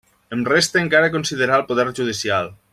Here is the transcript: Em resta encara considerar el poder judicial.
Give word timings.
Em 0.35 0.39
resta 0.47 0.81
encara 0.85 1.11
considerar 1.17 1.61
el 1.61 1.69
poder 1.71 1.89
judicial. 2.01 2.55